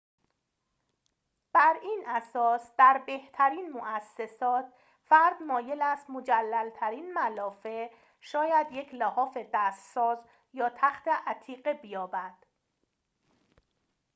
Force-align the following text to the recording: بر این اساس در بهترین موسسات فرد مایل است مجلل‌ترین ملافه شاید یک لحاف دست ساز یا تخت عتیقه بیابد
بر 1.53 1.75
این 1.83 2.03
اساس 2.07 2.71
در 2.77 3.01
بهترین 3.07 3.69
موسسات 3.69 4.65
فرد 5.03 5.43
مایل 5.47 5.81
است 5.81 6.09
مجلل‌ترین 6.09 7.13
ملافه 7.13 7.91
شاید 8.21 8.71
یک 8.71 8.93
لحاف 8.93 9.37
دست 9.53 9.93
ساز 9.93 10.17
یا 10.53 10.71
تخت 10.75 11.07
عتیقه 11.07 11.73
بیابد 11.73 12.33